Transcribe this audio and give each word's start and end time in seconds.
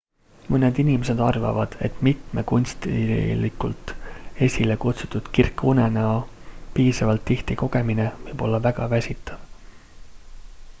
mõned 0.53 0.79
inimesed 0.83 1.19
arvavad 1.25 1.75
et 1.87 1.99
mitme 2.07 2.43
kunstlikult 2.51 3.93
esilekutsutud 4.49 5.31
kirka 5.39 5.69
unenäo 5.75 6.17
piisavalt 6.79 7.27
tihti 7.33 7.61
kogemine 7.67 8.11
võib 8.31 8.45
olla 8.49 8.65
väga 8.71 8.93
väsitav 8.97 9.49